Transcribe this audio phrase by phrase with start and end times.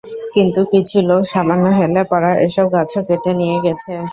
[0.35, 3.91] কিন্তু কিছু লোক সামান্য হেলে পড়া এসব গাছও কেটে নিয়ে গেছে।